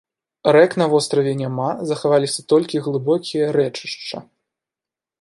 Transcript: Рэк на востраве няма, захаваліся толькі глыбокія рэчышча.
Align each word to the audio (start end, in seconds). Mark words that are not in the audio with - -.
Рэк 0.55 0.71
на 0.81 0.87
востраве 0.93 1.33
няма, 1.43 1.69
захаваліся 1.91 2.47
толькі 2.55 2.83
глыбокія 2.89 3.55
рэчышча. 3.59 4.17